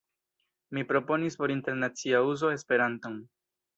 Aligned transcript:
Mi 0.77 0.83
proponis 0.93 1.37
por 1.41 1.53
internacia 1.55 2.23
uzo 2.31 2.49
Esperanton. 2.57 3.19